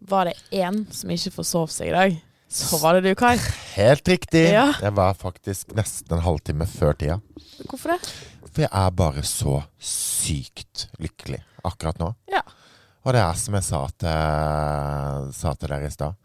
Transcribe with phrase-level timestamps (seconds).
[0.00, 2.18] var det én som ikke forsov seg i dag,
[2.50, 3.36] så var det du, Kai.
[3.76, 4.48] Helt riktig.
[4.50, 4.72] Ja.
[4.82, 7.20] Jeg var faktisk nesten en halvtime før tida.
[7.68, 8.00] Hvorfor det?
[8.50, 12.10] For jeg er bare så sykt lykkelig akkurat nå.
[12.32, 12.42] Ja.
[13.06, 16.18] Og det er som jeg sa til, sa til dere i stad.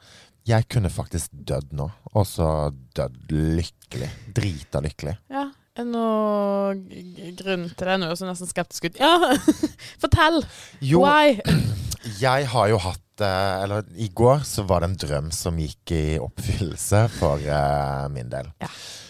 [0.45, 2.49] Jeg kunne faktisk dødd nå, og så
[2.97, 4.09] dødd lykkelig.
[4.35, 5.15] Drita lykkelig.
[5.33, 5.47] Ja.
[5.75, 7.95] Er det noe grunn til det?
[7.99, 8.99] Nå høres du nesten skeptisk ut.
[9.01, 9.35] Ja,
[10.03, 10.39] fortell!
[10.79, 11.35] Jo, Why?
[12.23, 16.03] jeg har jo hatt Eller i går så var det en drøm som gikk i
[16.19, 18.49] oppfyllelse for uh, min del.
[18.61, 18.67] Ja.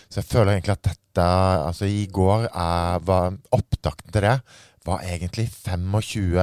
[0.09, 4.35] Så jeg føler egentlig at dette Altså, i går uh, var opptakten til det
[4.85, 6.35] var egentlig 25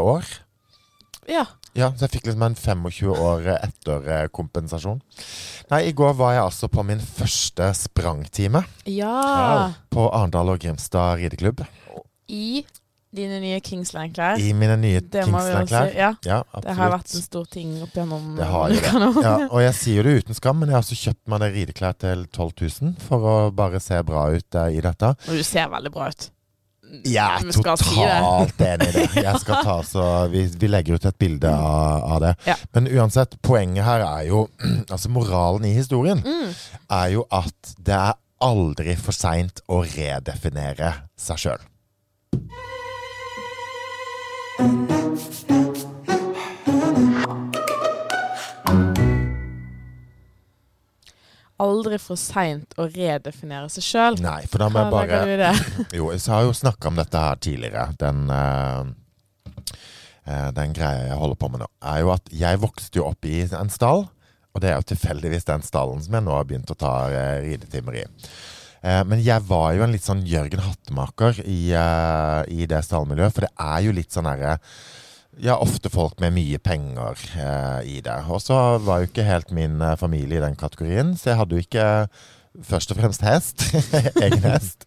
[0.00, 0.24] år.
[1.28, 1.44] Ja.
[1.76, 4.98] Ja, så jeg fikk liksom en 25 år etterkompensasjon.
[5.72, 9.72] Nei, i går var jeg altså på min første sprangtime Ja.
[9.92, 11.62] på Arendal og Grimstad rideklubb.
[12.28, 12.64] I
[13.12, 14.40] dine nye Kingsland-klær.
[14.40, 15.22] I mine nye må si.
[15.28, 15.94] Kingsland-klær.
[15.96, 16.10] Ja.
[16.24, 19.24] Ja, Det har vært en stor ting opp gjennom Det har jo det.
[19.26, 21.98] Ja, og jeg sier jo det uten skam, men jeg har også kjøpt meg rideklær
[22.00, 25.12] til 12 000 for å bare se bra ut eh, i dette.
[25.28, 26.30] Og du ser veldig bra ut.
[27.08, 29.04] Jeg er totalt si enig i det.
[29.24, 32.32] Jeg skal ta, så vi, vi legger ut et bilde av, av det.
[32.50, 32.56] Ja.
[32.76, 34.42] Men uansett, poenget her er jo
[34.92, 36.50] Altså moralen i historien Mm.
[36.92, 38.12] er jo at det er
[38.44, 41.62] aldri for seint å redefinere seg sjøl.
[51.62, 54.16] Aldri for seint å redefinere seg sjøl.
[54.24, 55.52] Nei, for da må jeg bare du det?
[55.98, 57.84] Jo, jeg har jo snakka om dette her tidligere.
[58.00, 58.80] Den, eh,
[60.56, 63.44] den greia jeg holder på med nå, er jo at jeg vokste jo opp i
[63.44, 64.00] en stall.
[64.52, 67.36] Og det er jo tilfeldigvis den stallen som jeg nå har begynt å ta uh,
[67.44, 68.04] ridetimer i.
[68.82, 73.34] Eh, men jeg var jo en litt sånn Jørgen Hattemaker i, eh, i det stallmiljøet.
[73.34, 74.58] For det er jo litt sånn herre
[75.40, 78.18] ja, ofte folk med mye penger eh, i det.
[78.28, 81.56] Og så var jo ikke helt min eh, familie i den kategorien, så jeg hadde
[81.56, 81.88] jo ikke
[82.68, 83.64] først og fremst hest.
[84.24, 84.84] Egen hest.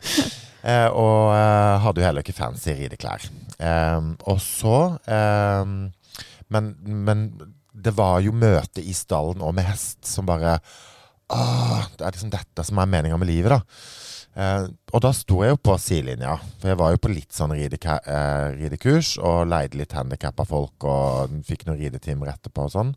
[0.65, 3.25] Eh, og eh, hadde jo heller ikke fancy rideklær.
[3.57, 4.79] Eh, og så
[5.09, 5.75] eh,
[6.53, 7.29] men, men
[7.75, 10.59] det var jo møte i stallen og med hest som bare
[11.29, 13.61] Det er liksom dette som er meninga med livet, da.
[14.35, 17.53] Eh, og da sto jeg jo på sidelinja, for jeg var jo på litt sånn
[17.55, 22.91] rideka eh, ridekurs og leide litt handikappa folk og fikk noen ridetimer etterpå og sånn.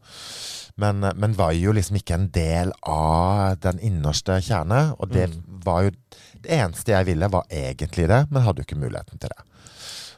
[0.82, 4.96] Men, eh, men var jo liksom ikke en del av den innerste kjerne.
[4.98, 5.30] Og det
[5.64, 5.94] var jo
[6.38, 9.42] Det eneste jeg ville, var egentlig det, men hadde jo ikke muligheten til det.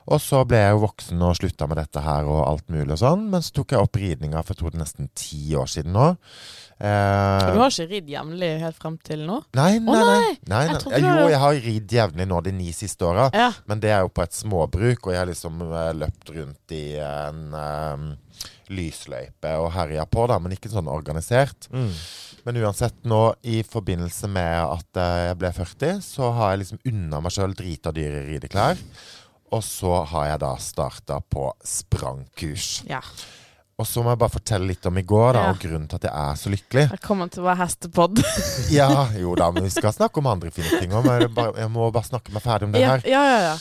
[0.08, 3.02] Og så ble jeg jo voksen og slutta med dette her og alt mulig og
[3.02, 3.28] sånn.
[3.30, 5.92] Men så tok jeg opp ridninga for jeg tror det er nesten ti år siden
[5.94, 6.06] nå.
[6.80, 9.42] Eh, Du har ikke ridd jevnlig helt frem til nå?
[9.58, 10.14] Nei, nei, nei.
[10.48, 10.62] nei!
[10.72, 13.28] nei, Jeg Jo, jeg har ridd jevnlig nå de ni siste åra.
[13.36, 13.50] Ja.
[13.68, 16.84] Men det er jo på et småbruk, og jeg har liksom eh, løpt rundt i
[17.04, 18.08] en um,
[18.72, 21.68] lysløype og herja på, da, men ikke sånn organisert.
[22.46, 26.80] Men uansett, nå i forbindelse med at eh, jeg ble 40, så har jeg liksom
[26.88, 28.80] unna meg sjøl drita dyre rideklær.
[29.50, 32.82] Og så har jeg da starta på sprangkurs.
[32.88, 33.02] ja.
[33.80, 35.50] Og så må jeg bare fortelle litt om i går, da, Ja.
[35.54, 36.82] og grunnen til at jeg er så lykkelig.
[36.90, 38.18] Velkommen til å være hestepod.
[38.76, 41.08] Ja, jo da, men vi skal snakke om andre fine ting òg.
[41.08, 41.30] Jeg,
[41.62, 43.00] jeg må bare snakke meg ferdig om det her.
[43.08, 43.38] ja, ja.
[43.48, 43.54] ja.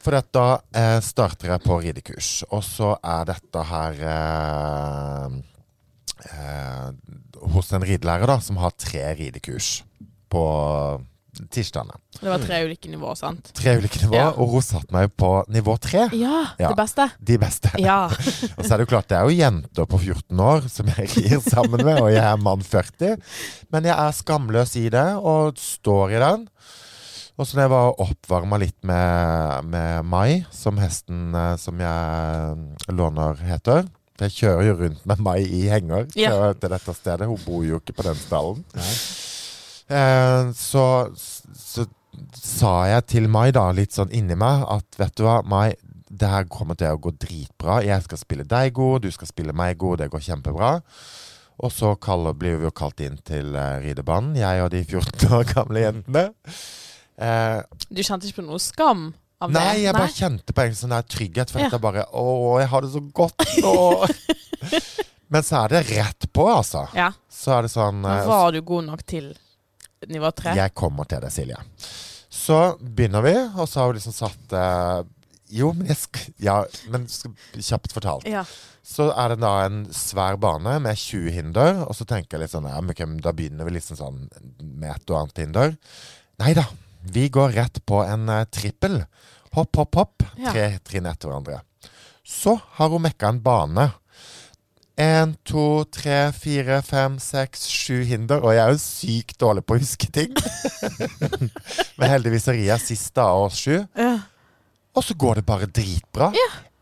[0.00, 5.36] For da eh, starter jeg på ridekurs, og så er dette her eh,
[6.32, 6.88] eh,
[7.52, 9.82] hos en ridelærer da, som har tre ridekurs
[10.32, 10.46] på
[11.48, 11.96] tirsdagene.
[12.20, 13.50] Det var tre ulike nivåer, sant?
[13.56, 14.28] Tre ulike nivåer, Ja.
[14.36, 16.08] og hun satte meg på nivå tre.
[16.12, 16.68] Ja, Ja.
[16.68, 17.06] det beste.
[17.22, 17.70] De beste.
[17.78, 18.06] Ja.
[18.58, 21.08] Og så er det jo klart, det er jo jenter på 14 år som jeg
[21.16, 23.16] rir sammen med, og jeg er mann 40.
[23.72, 26.48] Men jeg er skamløs i det, og står i den.
[27.38, 32.92] Og så når jeg var oppvarma litt med, med Mai, som hesten eh, som jeg
[32.92, 33.86] låner heter
[34.20, 36.52] Jeg kjører jo rundt med Mai i henger Ja.
[36.52, 37.24] til, dette stedet.
[37.30, 38.64] Hun bor jo ikke på den stallen.
[39.90, 40.84] Eh, så,
[41.16, 41.84] så
[42.36, 45.72] sa jeg til Mai, da, litt sånn inni meg, at vet du hva, Mai,
[46.10, 47.80] det her kommer til å gå dritbra.
[47.86, 50.72] Jeg skal spille deg god, du skal spille meg god, det går kjempebra.
[51.60, 55.34] Og så kaller, blir vi jo kalt inn til uh, ridebanen, jeg og de 14
[55.36, 56.22] år gamle jentene.
[57.20, 57.58] Eh,
[57.92, 59.10] Du kjente ikke på noe skam
[59.44, 59.58] av det?
[59.60, 61.68] nei, jeg bare kjente på en sånn der trygghet, for Ja.
[61.74, 62.24] jeg bare Å,
[62.62, 63.74] jeg har det så godt nå.
[65.32, 66.86] Men så er det rett på, altså.
[66.96, 67.10] Ja.
[67.30, 69.30] Så er det sånn Men eh, var du god nok til
[70.08, 70.54] nivå tre?
[70.56, 71.58] Jeg kommer til det, Silje.
[72.30, 75.00] Så begynner vi, og så har vi liksom satt eh,
[75.50, 76.56] Jo, men jeg skal Ja,
[76.92, 78.28] men skal, kjapt fortalt.
[78.30, 78.44] Ja.
[78.86, 82.54] Så er det da en svær bane med 20 hinder, og så tenker jeg litt
[82.54, 84.22] sånn ja, men okay, Da begynner vi liksom sånn
[84.62, 85.74] med et og annet hinder.
[86.40, 86.68] Nei da.
[87.00, 89.02] Vi går rett på en eh, trippel.
[89.56, 90.26] Hopp, hopp, hopp.
[90.38, 91.60] Tre trinn etter hverandre.
[92.22, 93.88] Så har hun mekka en bane
[95.00, 98.42] Én, to, tre, fire, fem, seks, sju hinder.
[98.44, 100.34] Og jeg er jo sykt dårlig på å huske ting.
[101.98, 103.78] Men heldigvis er Ria sist av oss sju.
[103.96, 104.10] Ja.
[104.92, 106.28] Og så går det bare dritbra.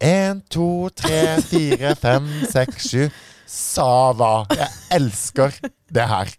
[0.03, 3.07] Én, to, tre, fire, fem, seks, sju.
[3.49, 4.33] Sava.
[4.51, 4.69] Jeg
[4.99, 5.55] elsker
[5.95, 6.35] det her.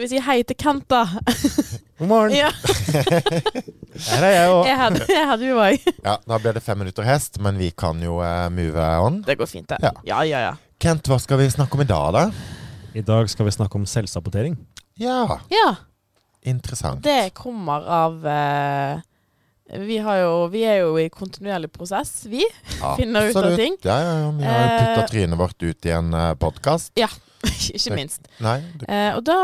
[0.00, 1.02] Skal vi si hei til Kent, da?
[2.00, 2.32] God morgen.
[2.32, 2.48] Ja,
[4.06, 4.60] Her er jeg òg.
[4.64, 5.82] jeg hadde, jeg hadde jo òg.
[6.06, 9.18] Ja, da ble det fem minutter hest, men vi kan jo eh, move on.
[9.26, 9.76] Det går fint, det.
[9.84, 9.90] Ja.
[10.08, 10.54] Ja, ja, ja.
[10.80, 12.22] Kent, hva skal vi snakke om i dag, da?
[12.96, 14.56] I dag skal vi snakke om selvsabotering.
[15.04, 15.68] Ja, Ja,
[16.48, 17.04] interessant.
[17.04, 19.02] det kommer av uh,
[19.84, 22.40] vi, har jo, vi er jo i kontinuerlig prosess, vi.
[22.96, 23.76] finner ut av ting.
[23.84, 24.32] Ja, ja, ja.
[24.38, 26.96] Vi har jo putta Eh, trynet vårt ut i en uh, podkast.
[27.76, 28.26] Ikke minst.
[28.42, 29.38] Nei, det, Eh, og da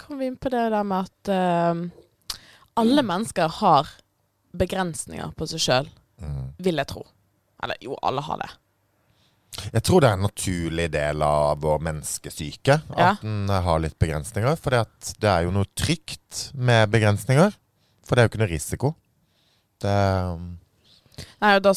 [0.00, 2.38] kom vi inn på det der med at eh,
[2.78, 3.90] alle mennesker har
[4.58, 5.90] begrensninger på seg sjøl,
[6.22, 6.56] mm.
[6.64, 7.04] vil jeg tro.
[7.62, 8.50] Eller jo, alle har det.
[9.72, 13.10] Jeg tror det er en naturlig del av vår menneskesyke Ja.
[13.10, 14.56] at den eh, har litt begrensninger.
[14.60, 14.76] For
[15.18, 17.56] det er jo noe trygt med begrensninger.
[18.06, 18.94] For det er jo ikke noe risiko.
[19.82, 19.98] Det
[20.34, 20.56] um,
[21.42, 21.72] Nei, og da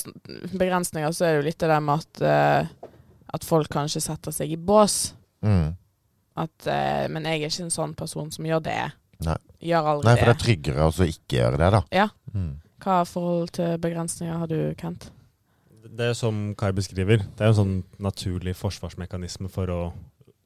[0.54, 2.92] begrensninger, så er det jo litt det der med at, uh,
[3.34, 5.16] at folk kanskje setter seg i bås.
[5.44, 5.70] Mm.
[6.42, 8.78] At, eh, men jeg er ikke en sånn person som gjør det.
[9.26, 9.36] Nei.
[9.62, 10.36] Gjør aldri Nei, for det det.
[10.38, 11.82] er tryggere å ikke gjøre det, da.
[11.94, 12.06] Ja.
[12.34, 12.54] Mm.
[12.82, 15.10] Hva forhold til begrensninger har du, Kent?
[15.92, 19.82] Det er som Kai beskriver, det er en sånn naturlig forsvarsmekanisme for å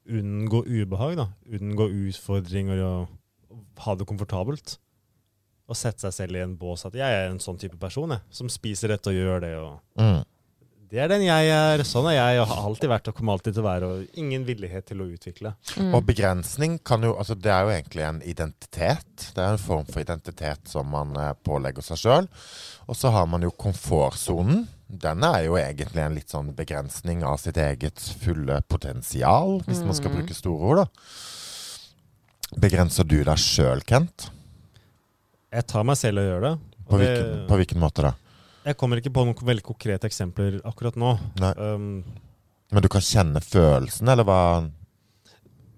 [0.09, 1.15] unngå ubehag.
[1.21, 1.27] da.
[1.53, 3.07] Unngå utfordringer og
[3.85, 4.77] ha det komfortabelt.
[5.69, 8.21] Og sette seg selv i en bås at jeg er en sånn type person jeg,
[8.29, 9.53] som spiser dette og gjør det.
[9.57, 10.23] og Mm.
[10.95, 13.57] Det er den jeg er, sånn er jeg og har alltid vært og kommer alltid
[13.57, 13.87] til å være.
[13.91, 15.51] og Ingen villighet til å utvikle.
[15.75, 15.89] Mm.
[15.97, 19.25] Og begrensning kan jo Altså, det er jo egentlig en identitet.
[19.35, 22.29] Det er en form for identitet som man eh, pålegger seg sjøl.
[22.87, 24.69] Og så har man jo komfortsonen.
[24.87, 29.97] Den er jo egentlig en litt sånn begrensning av sitt eget fulle potensial, hvis man
[29.97, 30.19] skal Mm.
[30.21, 30.85] bruke store ord, da.
[32.61, 34.29] Begrenser du deg sjøl, Kent?
[35.51, 36.51] Jeg tar meg selv og gjør det.
[36.85, 38.13] og På, det- på hvilken måte da?
[38.65, 41.11] Jeg kommer ikke på noen veldig konkrete eksempler akkurat nå.
[41.59, 42.03] Um,
[42.73, 44.39] Men du kan kjenne følelsen, eller hva?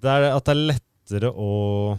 [0.02, 1.98] det er at det er lettere å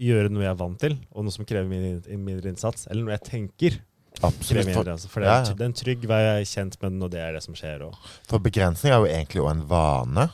[0.00, 2.86] gjøre noe jeg er vant til, og noe som krever min- mindre innsats.
[2.88, 3.76] Eller noe jeg tenker
[4.22, 4.66] Absolutt.
[4.70, 4.94] mindre.
[4.94, 5.08] Altså.
[5.12, 7.20] For det er, det er en trygg vei, jeg er kjent med den, og det
[7.20, 7.82] er det som skjer.
[7.88, 7.94] Og
[8.30, 10.30] for begrensning er jo egentlig også en vane.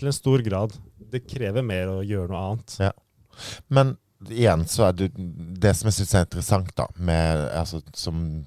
[0.00, 0.72] til en stor grad.
[1.10, 2.76] Det krever mer å gjøre noe annet.
[2.80, 2.92] Ja.
[3.68, 8.44] Men igjen så er det Det som jeg syns er interessant da med, altså, som,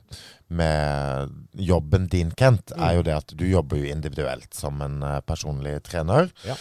[0.53, 5.19] med jobben din, Kent, er jo det at du jobber jo individuelt som en uh,
[5.25, 6.29] personlig trener.
[6.45, 6.57] Ja.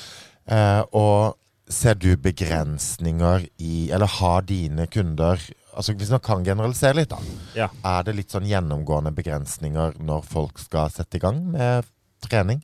[0.48, 5.38] Uh, og ser du begrensninger i Eller har dine kunder
[5.72, 7.20] altså Hvis man kan generalisere litt, da.
[7.56, 7.68] Ja.
[7.86, 11.88] Er det litt sånn gjennomgående begrensninger når folk skal sette i gang med
[12.26, 12.60] trening?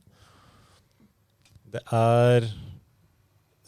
[1.73, 2.45] Det er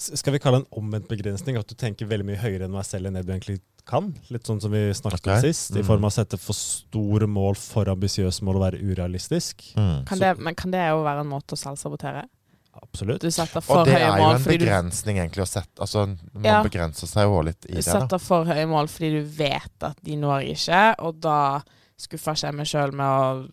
[0.01, 1.59] Skal vi kalle det en omvendt begrensning?
[1.59, 4.12] At du tenker veldig mye høyere enn deg selv enn det du egentlig kan?
[4.33, 5.38] Litt sånn som vi snakket okay.
[5.38, 8.81] om sist, i form av å sette for store mål, for ambisiøse mål og være
[8.81, 9.71] urealistisk.
[9.77, 10.06] Mm.
[10.09, 12.25] Kan det, men kan det jo være en måte å selvsabotere?
[12.81, 13.21] Absolutt.
[13.21, 16.62] Du setter Og det er jo en begrensning, du egentlig å sette Altså, man Ja.
[16.63, 18.00] begrenser seg jo litt i det, da.
[18.00, 21.62] setter for høye mål fordi du vet at de når ikke, og da
[22.00, 23.50] skuffer ikke jeg meg sjøl med å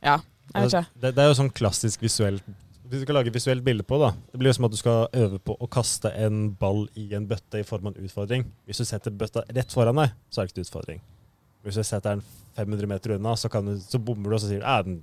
[0.00, 0.20] Ja,
[0.54, 0.86] jeg vet ikke.
[1.00, 2.44] Det, det er jo sånn klassisk visuelt
[2.90, 4.78] Hvis du skal lage et visuelt bilde på da, det blir jo som at du
[4.80, 8.44] skal øve på å kaste en ball i en bøtte i form av en utfordring.
[8.66, 11.00] Hvis du setter bøtta rett foran deg, så er det ikke en utfordring.
[11.62, 12.24] Hvis du setter den
[12.56, 14.98] 500 meter unna, så, kan du, så bommer du og så sier du «Æ, den,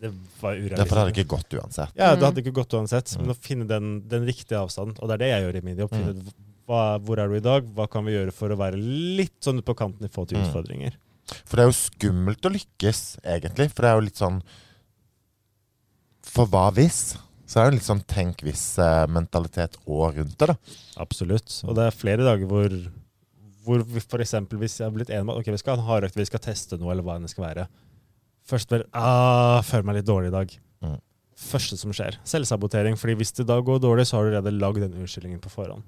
[0.00, 0.78] det var urealistisk.
[0.84, 1.92] Derfor hadde det ikke gått uansett.
[1.98, 2.26] Ja, det Mm.
[2.28, 3.16] hadde ikke gått uansett.
[3.18, 5.76] Men å finne den, den riktige avstanden, og det er det jeg gjør i min
[5.82, 5.90] jobb.
[5.90, 6.14] Finne
[6.70, 9.58] hva, hvor er du i dag, hva kan vi gjøre for å være litt sånn
[9.58, 10.46] ute på kanten i forhold til Mm.
[10.46, 10.92] utfordringer.
[11.44, 13.70] For det er jo skummelt å lykkes, egentlig.
[13.74, 14.42] For det er jo litt sånn
[16.30, 17.18] For hva hvis?
[17.50, 20.56] Så det er jo litt sånn tenk hvis-mentalitet òg rundt det, da.
[21.02, 21.50] Absolutt.
[21.66, 22.76] Og det er flere dager hvor,
[23.66, 26.28] hvor eksempel hvis jeg har blitt enig med ok, vi skal ha en hardøkt, vi
[26.28, 27.66] skal teste noe, eller hva enn det skal være.
[28.50, 30.54] Først vel ah, føler meg litt dårlig i dag.
[30.86, 30.98] Mm.
[31.40, 32.20] Første som skjer.
[32.28, 32.98] Selvsabotering.
[33.00, 35.82] fordi hvis det da går dårlig, så har du allerede lagd den unnskyldningen på forhånd.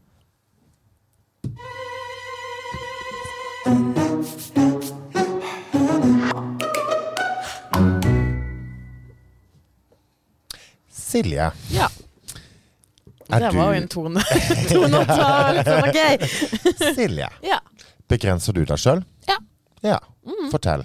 [11.13, 11.89] Silje, Ja.
[13.33, 14.21] Er det var jo en tone.
[14.69, 16.01] tone å ta Liksom, ok.
[16.99, 17.29] Silje.
[17.47, 17.61] Ja.
[18.11, 19.01] Begrenser du deg sjøl?
[19.29, 19.39] Ja.
[19.87, 20.01] ja.
[20.27, 20.51] Mm.
[20.53, 20.83] Fortell.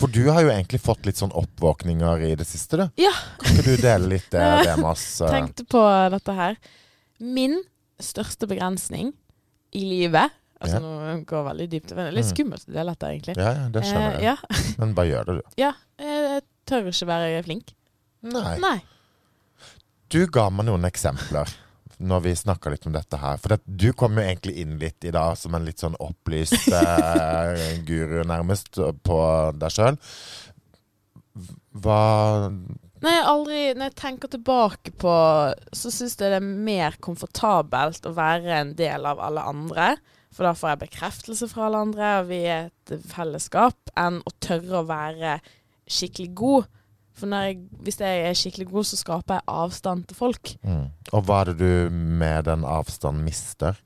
[0.00, 2.86] For du har jo egentlig fått litt sånn oppvåkninger i det siste, du.
[3.04, 3.12] Ja.
[3.40, 5.04] Kan ikke du dele litt det, det med oss?
[5.22, 5.30] eh?
[5.36, 5.84] Tenkte på
[6.16, 6.58] dette her.
[7.22, 7.60] Min
[8.02, 9.12] største begrensning
[9.76, 10.34] i livet.
[10.60, 10.82] Altså Ja.
[10.82, 11.92] nå går veldig dypt.
[11.94, 12.32] Det er litt Mm.
[12.34, 13.36] skummelt å dele dette, egentlig.
[13.38, 14.34] Ja, ja, det skjønner Eh, jeg.
[14.34, 14.74] ja.
[14.82, 15.42] Men bare gjør det, du.
[15.62, 15.72] ja.
[16.02, 17.72] Jeg tør ikke være flink.
[18.26, 18.58] Nei.
[18.58, 18.76] Nei.
[20.16, 21.50] Du ga meg noen eksempler
[21.96, 23.36] når vi snakka litt om dette her.
[23.40, 26.70] For det, du kom jo egentlig inn litt i dag som en litt sånn opplyst
[26.78, 29.18] eh, guru, nærmest, på
[29.60, 29.98] deg sjøl.
[31.76, 32.00] Hva
[33.04, 35.12] Nei, aldri, når jeg tenker tilbake på
[35.76, 39.90] Så syns jeg det er mer komfortabelt å være en del av alle andre.
[40.32, 44.32] For da får jeg bekreftelse fra alle andre, og vi er et fellesskap, enn å
[44.40, 45.36] tørre å være
[45.84, 46.72] skikkelig god.
[47.16, 50.54] For når jeg, hvis jeg er skikkelig god, så skaper jeg avstand til folk.
[50.62, 50.86] mm.
[51.16, 53.78] Og hva er det du med den avstanden mister?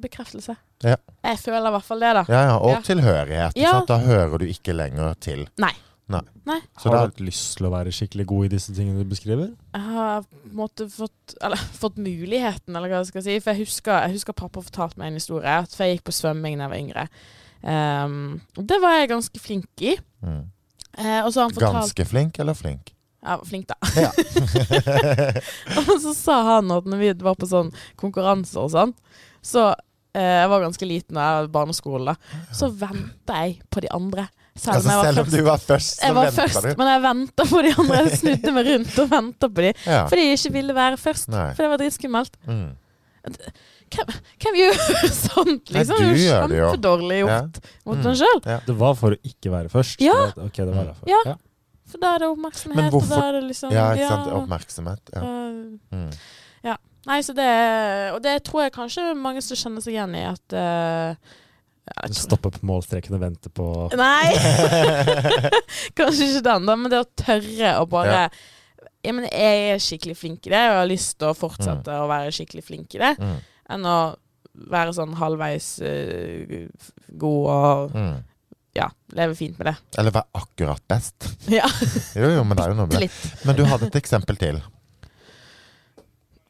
[0.00, 0.56] Bekreftelse.
[0.84, 0.96] Ja.
[1.24, 2.22] Jeg føler i hvert fall det, da.
[2.28, 2.80] Ja, ja, Og Ja.
[2.84, 3.56] tilhørighet.
[3.56, 3.70] Ja.
[3.70, 3.88] sant?
[3.88, 5.46] Da hører du ikke lenger til.
[5.58, 5.72] Nei.
[6.08, 6.20] Nei.
[6.44, 6.58] Nei.
[6.78, 9.54] Så Har du hatt lyst til å være skikkelig god i disse tingene du beskriver?
[9.72, 13.38] Jeg har måtte, fått, eller, fått muligheten, eller hva jeg skal si.
[13.40, 15.48] For jeg husker, jeg husker pappa fortalte meg en historie.
[15.64, 17.06] At jeg gikk på svømming da jeg var yngre.
[17.64, 19.96] Um, det var jeg ganske flink i.
[20.24, 20.42] mm.
[20.98, 22.92] Eh, og så han fortalt Ganske flink eller flink?
[23.24, 23.76] Ja, flink, da.
[23.96, 24.10] Ja.
[25.88, 27.70] og så sa han at når vi var på sånn
[28.00, 28.92] konkurranser og sånn,
[29.44, 29.70] så
[30.12, 32.42] eh, Jeg var ganske liten da jeg var barneskole, da.
[32.54, 34.26] Så venta jeg på de andre.
[34.54, 36.74] Selv Altså, selv om du var først, så Jeg var først, du.
[36.78, 38.02] men jeg venta på de andre.
[38.04, 40.04] Jeg snudde meg rundt og venta på de Ja.
[40.12, 41.28] fordi jeg ikke ville være først.
[41.32, 41.48] Nei.
[41.56, 42.36] For det var dritskummelt.
[42.46, 42.68] Mm.
[43.94, 44.12] Hvem,
[44.42, 44.78] hvem gjør
[45.28, 45.98] sånt, Nei, liksom?
[45.98, 46.68] du det er jo gjør det jo.
[46.70, 48.14] kjempedårlig gjort mot Mm.
[48.22, 48.40] sjøl.
[48.66, 50.00] Det var for å ikke være først?
[50.02, 50.16] Ja.
[50.34, 51.08] Det okay, det var derfor.
[51.12, 51.36] Ja.
[51.92, 54.32] For da er det oppmerksomhet, Men hvorfor- og da er det liksom Ja, ikke sant.
[54.40, 55.14] Oppmerksomhet.
[55.14, 55.20] Ja.
[55.20, 56.10] Uh, Mm.
[57.06, 60.54] Nei, så det Og det tror jeg kanskje mange som kjenner seg igjen i at
[60.56, 61.12] uh,
[61.84, 64.32] ja, jeg Stoppe på målstreken og vente på Nei!
[65.98, 68.28] kanskje ikke den, da, men det å tørre å bare Ja.
[69.04, 69.12] ja.
[69.12, 72.06] men jeg er skikkelig flink i det, og jeg har lyst til å fortsette å
[72.08, 73.36] være skikkelig flink i det, Mm.
[73.70, 73.96] Enn å
[74.70, 76.68] være sånn halvveis uh,
[77.18, 78.22] god og Mm.
[78.76, 79.76] ja, leve fint med det.
[79.98, 81.28] Eller være akkurat best.
[81.50, 81.66] Ja,
[82.20, 83.10] Jo, jo, men det er jo noe med det.
[83.46, 84.60] Men du hadde et eksempel til.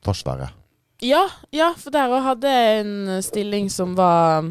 [0.04, 0.50] Forsvaret.
[1.04, 4.46] Ja, ja, for der òg hadde jeg en stilling som var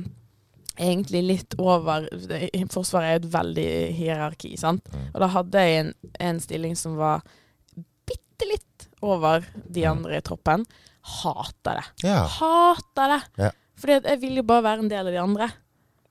[0.73, 2.07] egentlig litt over
[2.73, 3.67] Forsvaret er et veldig
[3.97, 4.85] hierarki, sant.
[4.93, 5.05] Mm.
[5.13, 5.91] Og da hadde jeg en,
[6.29, 7.21] en stilling som var
[8.09, 9.91] bitte litt over de Mm.
[9.93, 10.65] andre i troppen.
[11.03, 12.07] Hater det.
[12.07, 12.21] Ja.
[12.39, 13.21] Hater det.
[13.43, 13.51] Ja.
[13.79, 15.49] Fordi jeg vil jo bare være en del av de andre.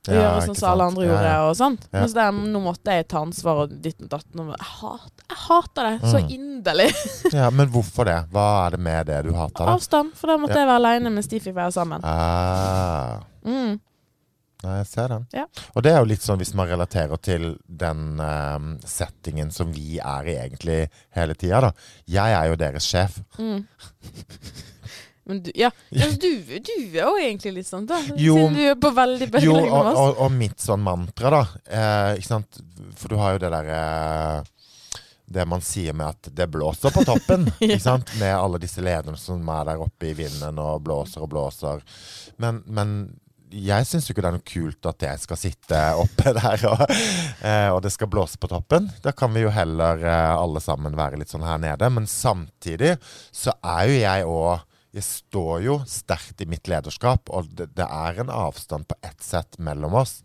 [0.03, 1.27] Og Ja, gjøre sånn som alle andre Ja, gjorde.
[1.31, 1.43] ja.
[1.49, 1.77] og sånn.
[1.93, 2.01] Ja.
[2.11, 4.27] så der, nå måtte jeg ta ansvar og ditt og datt.
[4.35, 6.33] Jeg, hat, jeg hater det så Mm.
[6.35, 6.89] inderlig.
[7.39, 8.17] ja, men hvorfor det?
[8.33, 9.77] Hva er det med det du hater, da?
[9.77, 10.13] Avstand.
[10.19, 10.65] For da måtte Ja.
[10.65, 12.01] jeg være aleine mens de fikk være sammen.
[12.05, 13.79] Ah, Mm.
[14.65, 15.27] nei, jeg ser den.
[15.33, 15.47] Ja.
[15.77, 19.99] Og det er jo litt sånn hvis man relaterer til den um, settingen som vi
[20.03, 21.73] er i egentlig hele tida, da.
[22.07, 23.21] Jeg er jo deres sjef.
[23.39, 23.67] Mm.
[25.33, 28.03] Men du, ja, ja du, du er jo egentlig litt sånn, da.
[28.21, 28.37] Jo.
[28.37, 31.43] Siden du er på veldig Jo, bølgelengde og, og, og mitt sånn mantra, da.
[31.65, 32.61] Eh, ikke sant?
[33.01, 33.79] For du har jo det derre
[35.33, 37.49] Det man sier med at det blåser på toppen.
[37.63, 37.71] Ja.
[37.71, 38.13] ikke sant?
[38.21, 41.81] Med alle disse lederne som er der oppe i vinden og blåser og blåser.
[42.43, 42.97] Men, men
[43.53, 46.85] jeg syns jo ikke det er noe kult at jeg skal sitte oppe der og,
[46.89, 48.91] eh, og det skal blåse på toppen.
[49.05, 51.89] Da kan vi jo heller eh, alle sammen være litt sånn her nede.
[51.93, 52.99] Men samtidig
[53.33, 57.87] så er jo jeg òg jeg står jo sterkt i mitt lederskap, og det, det
[57.87, 60.19] er en avstand på ett sett mellom oss.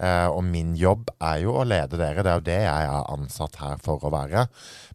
[0.00, 2.24] Eh, og min jobb er jo å lede dere.
[2.24, 4.46] Det er jo det jeg er ansatt her for å være.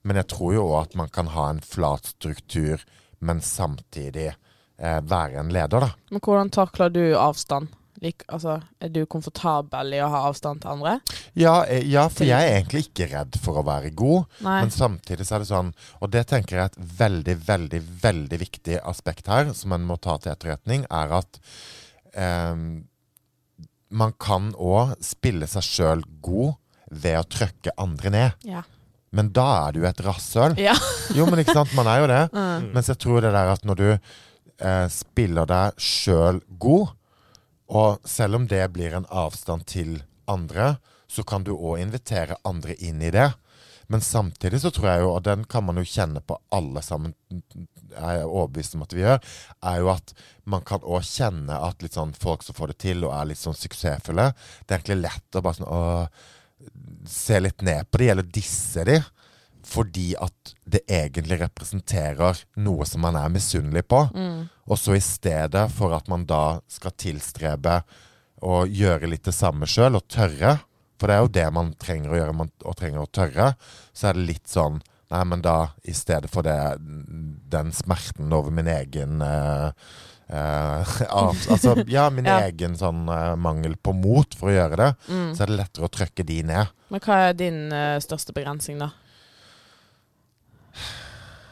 [0.05, 2.85] Men jeg tror jo òg at man kan ha en flat struktur,
[3.25, 5.91] men samtidig eh, være en leder, da.
[6.13, 7.73] Men hvordan takler du avstand?
[8.03, 10.97] Lik, altså, er du komfortabel i å ha avstand til andre?
[11.39, 14.25] Ja, eh, ja, for jeg er egentlig ikke redd for å være god.
[14.43, 14.57] Nei.
[14.65, 15.71] Men samtidig så er det sånn,
[16.01, 19.97] og det tenker jeg er et veldig, veldig, veldig viktig aspekt her, som en må
[20.03, 21.39] ta til etterretning, er at
[22.19, 22.53] eh,
[23.95, 26.55] man kan òg spille seg sjøl god
[26.91, 28.47] ved å trykke andre ned.
[28.49, 28.65] Ja.
[29.15, 30.57] Men da er du et rasshøl.
[30.59, 30.75] ja.
[31.15, 32.23] Jo, men ikke sant, man er jo det.
[32.35, 32.69] Mm.
[32.75, 36.93] Mens jeg tror det der at når du eh, spiller deg sjøl god,
[37.67, 39.97] og selv om det blir en avstand til
[40.29, 40.75] andre,
[41.07, 43.31] så kan du òg invitere andre inn i det.
[43.87, 47.13] Men samtidig så tror jeg jo, og den kan man jo kjenne på alle sammen,
[47.29, 49.19] jeg er overbevist om at vi gjør,
[49.69, 50.13] er jo at
[50.49, 53.41] man kan òg kjenne at litt sånn folk som får det til og er litt
[53.41, 54.31] sånn suksessfulle,
[54.65, 55.83] det er egentlig lett å bare sånn å
[57.09, 58.97] se litt ned på de, eller disse de.
[59.65, 64.03] Fordi at det egentlig representerer noe som man er misunnelig på.
[64.13, 64.43] Mm.
[64.69, 67.79] Og så i stedet for at man da skal tilstrebe
[68.45, 70.59] å gjøre litt det samme sjøl, og tørre,
[70.99, 73.47] for det er jo det man trenger å gjøre, man, og trenger å tørre,
[73.95, 74.81] så er det litt sånn
[75.13, 76.55] Nei, men da, i stedet for det,
[77.53, 79.67] den smerten over min egen eh,
[80.33, 82.39] eh, av, altså, ja, min Ja.
[82.47, 85.29] egen sånn eh, mangel på mot for å gjøre det, Mm.
[85.37, 86.73] så er det lettere å trykke de ned.
[86.89, 88.89] Men hva er din eh, største begrensning, da?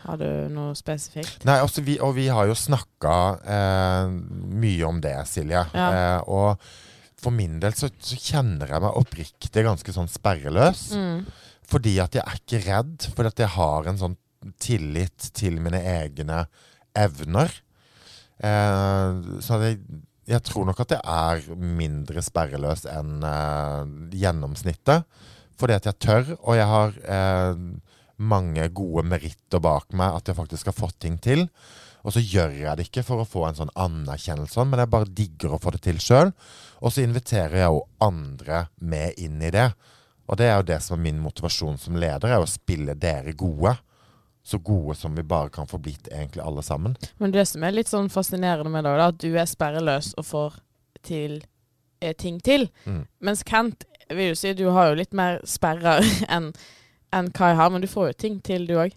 [0.03, 1.45] Har du noe spesifikt?
[1.47, 3.15] Nei, altså vi, og vi har jo snakka
[3.55, 4.15] eh,
[4.63, 5.63] mye om det, Silje.
[5.71, 5.87] Ja.
[5.87, 6.63] Eh, og
[7.23, 10.89] for min del så, så kjenner jeg meg oppriktig ganske sånn sperreløs.
[10.99, 11.23] Mm.
[11.71, 14.17] Fordi at jeg er ikke redd, fordi at jeg har en sånn
[14.59, 16.43] tillit til mine egne
[16.99, 17.53] evner.
[18.43, 19.79] Eh, så jeg,
[20.29, 25.07] jeg tror nok at jeg er mindre sperreløs enn eh, gjennomsnittet.
[25.59, 27.65] Fordi at jeg tør, og jeg har eh,
[28.17, 31.47] mange gode meritter bak meg at jeg faktisk har fått ting til.
[32.03, 35.15] Og så gjør jeg det ikke for å få en sånn anerkjennelse, men jeg bare
[35.19, 36.33] digger å få det til sjøl.
[36.83, 39.69] Og så inviterer jeg jo andre med inn i det.
[40.27, 43.35] Og det er jo det som er min motivasjon som leder, er å spille dere
[43.39, 43.75] gode.
[44.43, 46.97] Så gode som vi bare kan få blitt egentlig alle sammen.
[47.23, 50.27] Men det som er litt sånn fascinerende med det, er at du er sperreløs og
[50.27, 50.59] får
[51.07, 51.39] til
[52.03, 52.67] eh, ting til.
[52.83, 53.05] Mm.
[53.23, 56.03] Mens Kent vil jo si du har jo litt mer sperrer
[56.33, 56.51] enn
[57.13, 58.93] enn hva jeg har, men du får jo ting til, du òg.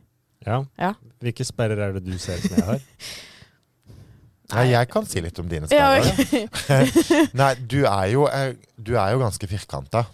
[0.46, 0.62] Ja.
[0.80, 0.92] Ja.
[1.24, 2.84] Hvilke sperrer er det du ser som jeg har?
[4.52, 7.32] Nei, jeg kan si litt om dine Ja, sperrer.
[7.40, 10.04] Nei, du er jo, eh, du er jo ganske firkanta.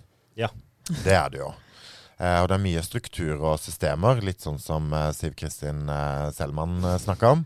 [0.40, 0.48] Ja.
[0.88, 1.50] Det er du jo.
[2.22, 5.84] Eh, og det er mye struktur og systemer, litt sånn som eh, Siv Kristin
[6.36, 7.44] Selman snakka om.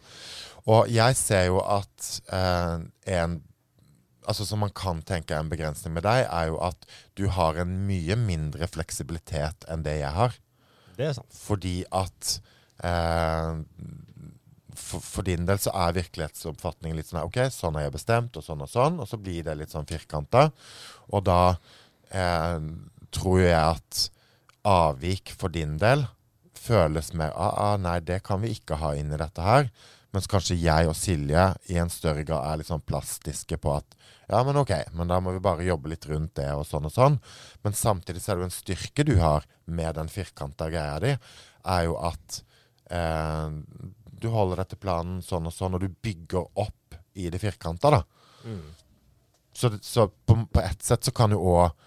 [0.66, 2.86] Og jeg ser jo at eh,
[3.18, 3.42] en
[4.26, 6.80] Altså Som man kan tenke er en begrensning med deg, er jo at
[7.14, 10.34] du har en mye mindre fleksibilitet enn det jeg har.
[10.96, 11.36] Det er sant.
[11.36, 12.32] Fordi at
[12.84, 13.62] eh,
[14.76, 18.36] for, for din del så er virkelighetsoppfatningen litt sånn her, OK, sånn har jeg bestemt,
[18.36, 19.00] og sånn og sånn.
[19.02, 20.48] Og så blir det litt sånn firkanta.
[21.12, 21.40] Og da
[22.10, 22.60] eh,
[23.14, 24.06] tror jeg at
[24.66, 26.08] avvik for din del
[26.66, 29.70] føles mer ah, ah, Nei, det kan vi ikke ha inn i dette her.
[30.14, 33.96] Mens kanskje jeg og Silje i en større grad er litt sånn plastiske på at
[34.26, 36.94] ja, men ok, men da må vi bare jobbe litt rundt det og sånn og
[36.94, 37.18] sånn.
[37.62, 41.12] Men samtidig så er det jo en styrke du har med den firkanta greia di,
[41.66, 42.40] er jo at
[42.90, 43.54] eh,
[44.18, 47.92] du holder deg til planen sånn og sånn, og du bygger opp i det firkanta,
[47.94, 48.02] da.
[48.46, 48.66] Mm.
[49.56, 51.85] Så, så på, på ett sett så kan jo òg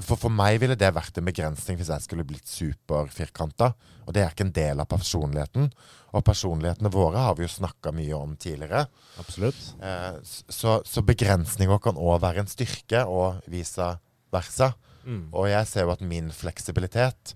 [0.00, 3.72] for, for meg ville det vært en begrensning hvis jeg skulle blitt superfirkanta.
[4.06, 5.68] Og det er ikke en del av personligheten.
[6.16, 8.86] Og personlighetene våre har vi jo snakka mye om tidligere.
[9.20, 9.58] Absolutt.
[9.84, 13.90] Eh, så, så begrensninger kan òg være en styrke, og vice
[14.32, 14.72] versa.
[15.04, 15.28] Mm.
[15.32, 17.34] Og jeg ser jo at min fleksibilitet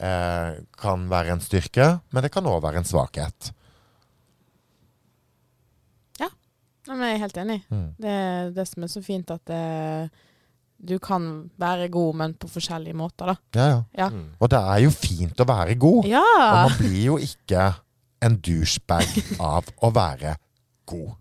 [0.00, 3.52] eh, kan være en styrke, men det kan òg være en svakhet.
[6.20, 6.28] Ja.
[6.88, 7.62] jeg er helt enig.
[7.72, 7.88] Mm.
[8.00, 10.26] Det er det som er så fint, at eh,
[10.80, 13.34] du kan være god, men på forskjellige måter, da.
[13.54, 13.80] Ja, ja.
[13.98, 14.08] Ja.
[14.08, 14.30] Mm.
[14.40, 16.08] Og det er jo fint å være god.
[16.08, 16.24] Ja!
[16.38, 17.66] Og man blir jo ikke
[18.24, 20.36] en douchebag av å være
[20.88, 21.16] god.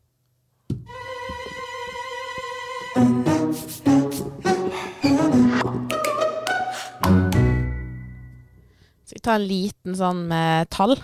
[9.05, 10.95] Skal vi ta en liten sånn med tall?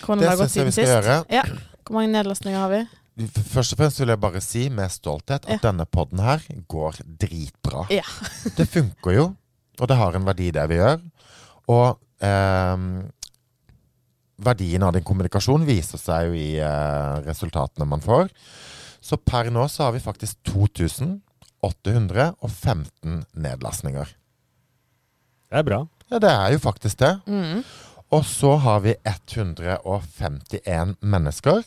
[0.00, 0.88] Hvordan det, Det har gått siden sist?
[0.88, 1.18] gjøre.
[1.32, 1.42] Ja.
[1.84, 2.80] Hvor mange nedlastninger har vi?
[3.28, 5.58] Først og fremst vil jeg bare si med stolthet at Ja.
[5.70, 7.86] denne podden her går dritbra.
[7.92, 8.02] Ja.
[8.56, 9.24] Det funker jo,
[9.80, 10.98] og det har en verdi det vi gjør.
[11.68, 12.76] Og eh,
[14.40, 18.28] verdien av din kommunikasjon viser seg jo i eh, resultatene man får.
[19.00, 24.06] Så per nå så har vi faktisk 2815 nedlastninger.
[25.50, 25.80] Det er bra.
[26.10, 27.14] Ja, det er jo faktisk det.
[27.26, 27.64] Mm.
[28.10, 31.62] Og så har vi 151 mennesker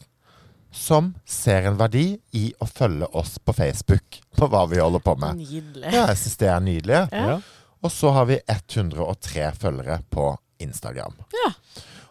[0.73, 5.13] som ser en verdi i å følge oss på Facebook på hva vi holder på
[5.21, 5.37] med.
[5.43, 5.85] Nydelig.
[5.93, 7.01] Ja, jeg syns det er nydelig.
[7.13, 7.35] Ja.
[7.83, 10.31] Og så har vi 103 følgere på
[10.63, 11.13] Instagram.
[11.35, 11.51] Ja.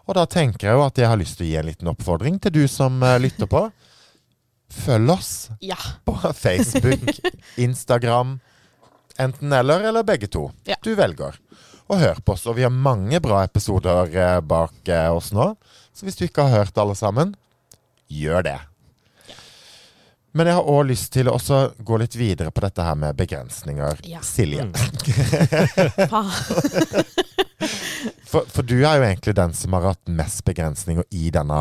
[0.07, 2.39] Og da tenker jeg jo at jeg har lyst til å gi en liten oppfordring
[2.43, 3.65] til du som eh, lytter på.
[4.73, 5.77] Følg oss Ja.
[6.05, 7.03] på Facebook,
[7.67, 8.39] Instagram,
[9.21, 10.49] enten eller, eller begge to.
[10.69, 10.77] Ja.
[10.83, 11.37] Du velger.
[11.91, 12.47] Og hør på oss.
[12.49, 15.51] Og vi har mange bra episoder eh, bak eh, oss nå.
[15.93, 17.35] Så hvis du ikke har hørt alle sammen,
[18.21, 18.59] gjør det.
[20.33, 23.19] Men jeg har òg lyst til å også gå litt videre på dette her med
[23.19, 24.01] begrensninger.
[24.09, 24.23] Ja.
[24.25, 24.65] Silje.
[24.65, 24.73] Mm.
[28.33, 31.55] For, for du er jo egentlig den som har hatt mest begrensninger i denne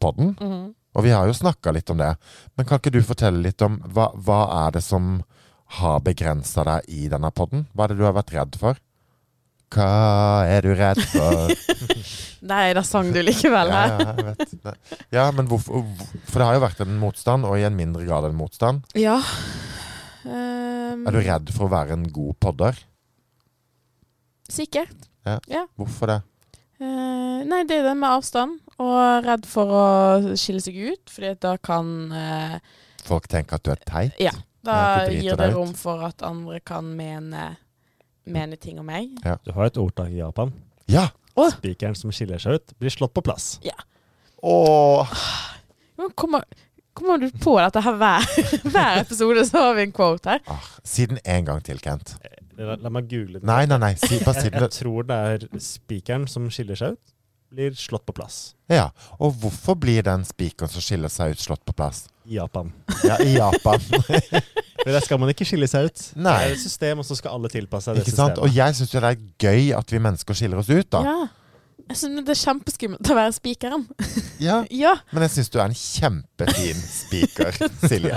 [0.00, 0.36] podden.
[0.38, 0.74] -hmm.
[0.94, 2.16] Og vi har jo snakka litt om det.
[2.54, 5.22] Men kan ikke du fortelle litt om hva, hva er det som
[5.80, 7.66] har begrensa deg i denne podden?
[7.72, 8.80] Hva er det du har vært redd for?
[9.72, 11.52] Hva er du redd for?
[12.52, 14.00] Nei, da sang du likevel ja, her.
[14.02, 14.54] ja, vet.
[15.14, 15.84] Ja, men hvorfor
[16.26, 18.82] For det har jo vært en motstand, og i en mindre grad en motstand.
[18.98, 19.18] Ja.
[20.26, 22.82] Um, Er du redd for å være en god podder?
[24.52, 25.08] Sikkert.
[25.78, 26.20] Hvorfor det?
[26.82, 28.58] Uh, nei, det er det med avstand.
[28.82, 29.84] Og redd for å
[30.34, 32.56] skille seg ut, fordi da kan uh,
[33.06, 34.18] Folk tenker at du er teit.
[34.22, 34.34] Ja.
[34.62, 34.74] Da
[35.06, 37.56] Ja, gir det rom for at andre kan mene,
[38.24, 39.10] mene ting om meg.
[39.44, 40.52] Du har et ordtak i Japan.
[40.90, 41.08] Ja!
[41.56, 43.56] Spikeren som skiller seg ut, blir slått på plass.
[44.42, 45.08] Åh.
[45.96, 46.44] Men Kommer,
[46.92, 48.26] kommer du på dette her hver,
[48.74, 50.42] hver episode, så har vi en quote her?
[50.50, 52.16] Ah, si den en gang til, Kent.
[52.58, 53.46] La, la meg google det.
[53.48, 53.94] Nei, nei, nei.
[53.96, 57.11] Si, Jeg, jeg tror det er spikeren som skiller seg ut,
[57.52, 58.54] blir slått på plass.
[58.72, 58.88] Ja.
[59.20, 62.06] Og hvorfor blir den spikeren som skiller seg ut, slått på plass?
[62.24, 62.72] I Japan.
[63.04, 63.82] Ja, i Japan.
[64.82, 66.02] For der skal man ikke skille seg ut.
[66.16, 66.32] Nei.
[66.32, 68.40] Det er et system, og så skal alle tilpasse seg det Ikke sant?
[68.42, 71.02] Og jeg syns jo det er gøy at vi mennesker skiller oss ut, da.
[71.06, 71.28] Ja.
[71.90, 73.86] Jeg synes det er kjempeskummelt å være spikeren.
[74.42, 74.64] Ja.
[74.74, 74.96] Ja.
[75.14, 77.54] Men jeg syns du er en kjempefin spiker,
[77.90, 78.16] Silje.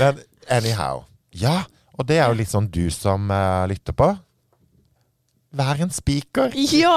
[0.00, 0.18] Men
[0.50, 1.04] anyhow.
[1.30, 1.60] Ja,
[1.94, 4.08] og det er jo litt sånn du som uh, lytter på.
[5.50, 6.52] Vær en spiker.
[6.54, 6.94] Ja!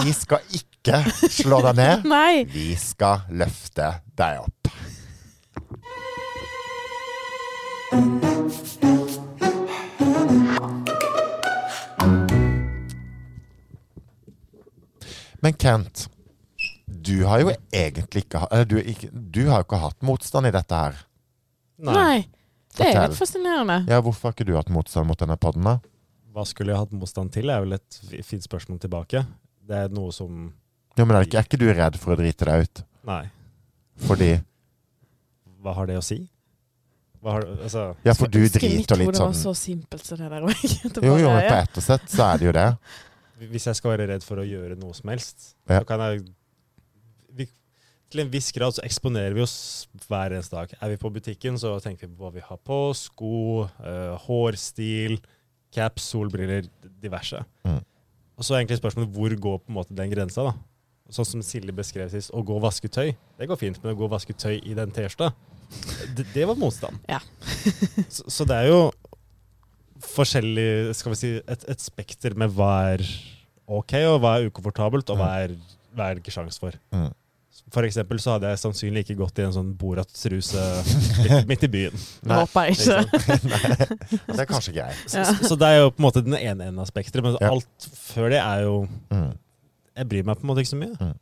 [0.00, 2.06] Og vi skal ikke slå deg ned.
[2.14, 2.42] Nei.
[2.50, 4.72] Vi skal løfte deg opp.
[15.42, 16.08] Men Kent,
[16.86, 20.82] du har jo egentlig ikke, du, ikke Du har jo ikke hatt motstand i dette
[20.84, 21.00] her.
[21.82, 22.26] Nei.
[22.72, 23.82] Det er litt fascinerende.
[23.90, 25.78] Ja, Hvorfor har ikke du hatt motstand mot denne podden, da?
[26.32, 29.24] Hva skulle jeg hatt motstand til, er vel et fint spørsmål tilbake.
[29.68, 30.46] Det er noe som
[30.96, 32.82] Ja, men er ikke, er ikke du redd for å drite deg ut?
[33.08, 33.22] Nei.
[34.06, 34.30] Fordi
[35.62, 36.18] Hva har det å si?
[37.22, 40.04] Hva har, altså, Ja, for du Skal driter mitt litt hode var sånn så simpelt
[40.08, 40.62] som det der òg.
[41.06, 42.68] Jo, jo, men på ett og sett så er det jo det.
[43.52, 45.80] Hvis jeg skal være redd for å gjøre noe som helst, Ja.
[45.82, 46.24] så kan jeg
[47.36, 47.46] vi,
[48.10, 49.54] Til en viss grad så eksponerer vi oss
[50.08, 50.74] hver eneste dag.
[50.82, 52.80] Er vi på butikken, så tenker vi på hva vi har på.
[52.98, 55.20] Sko, øh, hårstil,
[55.74, 56.68] caps, solbriller,
[57.02, 57.40] diverse.
[57.66, 57.80] Mm.
[58.38, 60.54] Og så er egentlig spørsmålet hvor går på en måte den grensa, da?
[61.12, 63.98] Sånn som Silje beskrev sist, å gå og vaske tøy, det går fint, men å
[63.98, 65.32] gå og vaske tøy i den T-skjorta,
[66.16, 67.00] det, det var motstand.
[67.08, 67.20] Ja.
[68.14, 68.80] så, så det er jo
[70.02, 73.04] forskjellig Skal vi si et, et spekter med hva er
[73.70, 75.54] ok, og hva er ukomfortabelt, og hva er,
[75.94, 76.76] hva er det ikke sjans for.
[76.94, 77.10] Mm.
[77.70, 80.60] For eksempel så hadde jeg sannsynlig ikke gått i en sånn Borat-truse
[81.22, 81.94] midt, midt i byen.
[82.28, 82.98] Nei, Håper jeg ikke.
[84.36, 84.98] det er kanskje greit.
[85.08, 87.48] Så, så det er jo på en måte den ene enden av spekteret, men Ja.
[87.54, 88.74] alt før det er jo
[89.12, 89.30] Mm.
[89.96, 90.94] Jeg bryr meg på en måte ikke så mye.
[91.00, 91.16] Mm.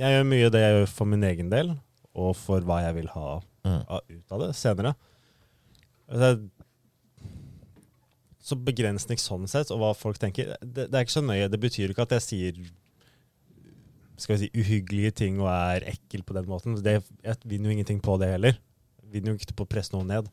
[0.00, 1.68] Jeg gjør mye det jeg gjør for min egen del,
[2.14, 3.82] og for hva jeg vil ha Mm.
[3.90, 4.94] ut av det senere.
[6.10, 6.40] Så er-
[8.42, 11.50] Så begrensning sånn sett, og hva folk tenker, det, det er ikke så nøye.
[11.52, 12.52] Det betyr ikke at jeg sier
[14.20, 16.76] skal vi si, uhyggelige ting og er ekkel på den måten.
[16.84, 18.60] Det, jeg vinner jo ingenting på det heller.
[19.02, 20.30] Jeg vinner jo ikke på å presse noen ned.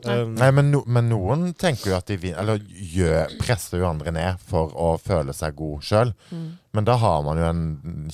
[0.00, 0.14] Nei.
[0.22, 3.88] Um, Nei, men, no, men noen tenker jo at de vinner, Eller gjør, presser jo
[3.90, 6.12] andre ned for å føle seg god sjøl.
[6.32, 6.46] Mm.
[6.76, 7.64] Men da har man jo en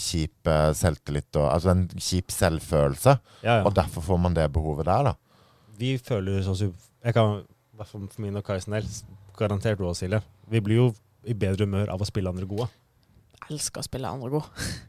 [0.01, 3.15] kjip eh, selvtillit og Altså en kjip selvfølelse.
[3.45, 3.63] ja, ja.
[3.63, 5.15] Og derfor får man det behovet der, da.
[5.79, 8.89] vi føler sånn som Jeg kan, i hvert fall for min og Kaisen del,
[9.39, 10.23] garantert du også, Silje.
[10.51, 10.89] Vi blir jo
[11.27, 12.67] i bedre humør av å spille andre gode.
[13.51, 14.47] Elsker å spille andre god.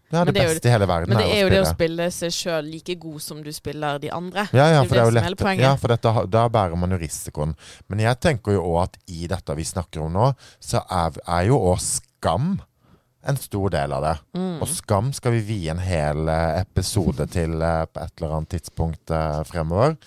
[0.08, 1.10] Det er det, det er jo- beste i hele verden.
[1.12, 2.08] Men det er jo det å spille.
[2.12, 4.48] seg sjøl like god som du spiller de andre.
[4.56, 5.60] Ja, ja, for det det lett.
[5.60, 7.56] Ja, for dette, da bærer man jo risikoen.
[7.90, 11.46] Men jeg tenker jo òg at i dette vi snakker om nå, så er, er
[11.52, 12.58] jo òg skam
[13.28, 14.16] en stor del av det.
[14.40, 14.62] Mm.
[14.64, 18.54] Og skam skal vi vie en hel eh, episode til eh, på et eller annet
[18.56, 19.98] tidspunkt eh, fremover.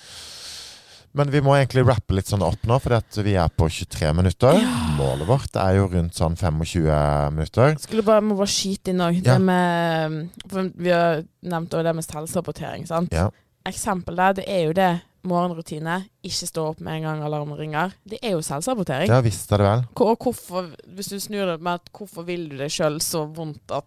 [1.18, 4.61] Men vi må egentlig rappe litt sånn opp nå, for vi er på 23 minutter.
[4.99, 7.75] Målet vårt er jo rundt sånn 25 minutter.
[7.83, 9.18] Skulle bare, må bare skyte inn òg.
[9.25, 9.35] Ja.
[9.35, 12.87] Det med for Vi har nevnt det med selvsabotering.
[12.87, 13.12] sant?
[13.12, 13.29] Ja.
[13.66, 14.90] Eksempel der, det er jo det.
[15.27, 15.99] Morgenrutine.
[16.25, 17.92] Ikke stå opp med en gang alarmen ringer.
[18.09, 19.11] Det er jo selvsabotering.
[19.11, 19.83] Ja visst er det vel.
[19.94, 23.70] Hvor- hvorfor, hvis du snur det med at hvorfor vil du deg sjøl så vondt
[23.70, 23.85] at,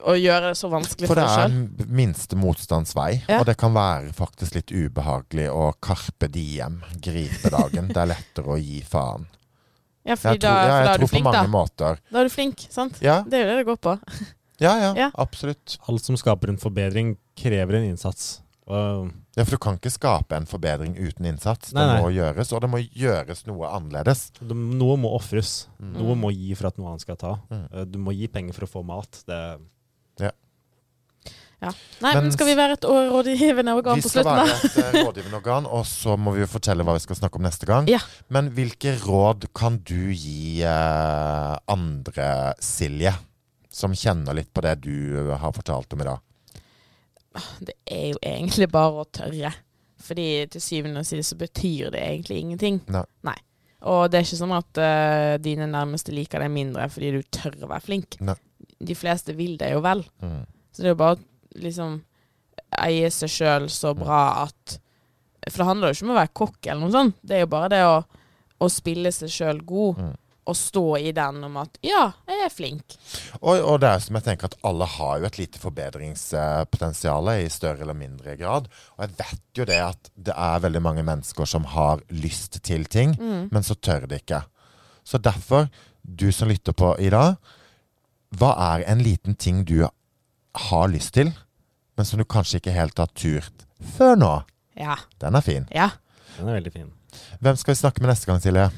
[0.00, 1.52] å gjøre det så vanskelig For for det deg er sjøl?
[1.86, 3.40] en minste motstands vei, Ja.
[3.40, 7.88] og det kan være faktisk litt ubehagelig å carpe diem, gripe dagen.
[7.88, 9.26] Det er lettere å gi faen.
[10.04, 11.42] Ja, fordi Jeg da, tror, ja, for da er du flink, da.
[11.46, 11.98] måter.
[12.10, 13.00] Da er du flink, sant?
[13.02, 13.98] Ja, Det er jo det det går på.
[14.60, 15.10] ja, ja, Ja.
[15.18, 15.76] absolutt.
[15.88, 18.40] Alt som skaper en forbedring, krever en innsats.
[18.66, 21.68] Og Ja, For du kan ikke skape en forbedring uten innsats.
[21.70, 22.02] Det Nei, nei.
[22.02, 24.30] må gjøres, og det må gjøres noe annerledes.
[24.40, 25.66] det, noe må ofres.
[25.80, 25.92] Mm.
[25.94, 27.38] Noe må gi for at noe annet skal ta.
[27.50, 27.68] Mm.
[27.72, 29.22] Eh, Du må gi penger for å få mat.
[29.26, 29.58] Det,
[31.60, 35.36] Nei, Men men skal vi være et rådgivende organ Vi skal være et eh, rådgivende
[35.36, 37.88] organ, og så må vi jo fortelle hva vi skal snakke om neste gang.
[37.90, 38.00] Ja.
[38.32, 42.30] Men hvilke råd kan du gi eh, andre,
[42.64, 43.12] Silje,
[43.68, 46.24] som kjenner litt på det du har fortalt om i dag?
[47.60, 49.52] Det er jo egentlig bare å tørre.
[50.00, 52.80] Fordi til syvende og sist så betyr det egentlig ingenting.
[52.88, 53.36] Nei.
[53.88, 57.54] Og det er ikke sånn at uh, dine nærmeste liker deg mindre fordi du tør
[57.64, 58.16] å være flink.
[58.24, 58.36] Nei.
[58.80, 60.02] de fleste vil det jo vel.
[60.24, 60.44] Mm.
[60.72, 61.22] Så det er jo bare å
[61.56, 62.00] liksom
[62.78, 64.78] eie seg sjøl så bra at
[65.50, 67.16] For det handler jo ikke om å være kokk eller noe sånt.
[67.24, 67.94] Det er jo bare det å,
[68.60, 70.16] å spille seg sjøl god Mm.
[70.50, 72.96] og stå i den om at ja, jeg er flink.
[73.40, 77.48] Og, og det er som jeg tenker at alle har jo et lite forbedringspotensial i
[77.52, 78.66] større eller mindre grad.
[78.96, 82.84] Og jeg vet jo det at det er veldig mange mennesker som har lyst til
[82.84, 83.48] ting, Mm.
[83.52, 84.42] men så tør de ikke.
[85.04, 85.68] Så derfor,
[86.04, 87.36] du som lytter på i dag,
[88.36, 89.86] hva er en liten ting du
[90.54, 91.32] har lyst til,
[91.96, 94.32] men som du kanskje ikke helt har turt før nå?
[94.80, 94.96] Ja.
[95.20, 95.66] Den er fin.
[95.74, 95.90] ja.
[96.38, 96.92] Den er veldig fin.
[97.42, 98.68] Hvem skal vi snakke med neste gang, Silje?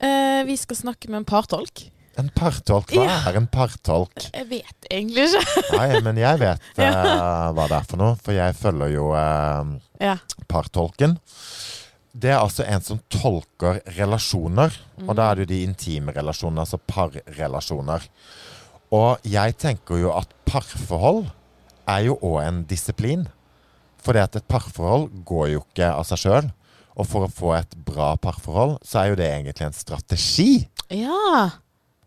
[0.00, 1.82] Eh, vi skal snakke med en partolk.
[2.16, 2.92] En partolk.
[2.94, 3.16] Hva Ja.
[3.28, 4.14] er en partolk?
[4.32, 5.62] Jeg vet egentlig ikke.
[5.78, 9.74] Nei, men jeg vet eh, hva det er for noe, for jeg følger jo uh,
[10.00, 10.16] Ja.
[10.48, 11.18] partolken.
[12.14, 14.70] Det er altså en som tolker relasjoner,
[15.02, 18.06] og da er det jo de intime relasjonene, altså parrelasjoner.
[18.92, 21.24] Og jeg tenker jo at parforhold
[21.90, 23.26] er jo òg en disiplin.
[24.04, 26.50] For det at et parforhold går jo ikke av seg sjøl.
[26.94, 30.66] Og for å få et bra parforhold, så er jo det egentlig en strategi.
[30.92, 31.50] Ja.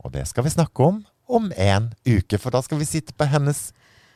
[0.04, 3.26] Og det skal vi snakke om om en uke, for da skal vi sitte på
[3.28, 3.74] hennes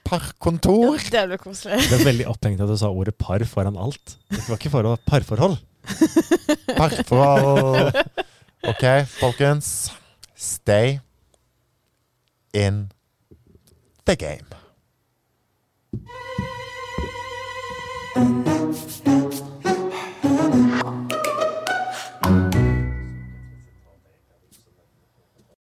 [0.08, 0.96] parkontor.
[1.12, 1.82] Det blir koselig.
[1.90, 4.16] Det er veldig opphengt av at du sa ordet par foran alt.
[4.32, 5.60] Det var ikke for å parforhold.
[6.80, 8.00] Parforhold.
[8.72, 8.86] OK,
[9.20, 9.92] folkens.
[10.40, 11.02] Stay
[12.54, 12.92] in
[14.06, 14.46] the game.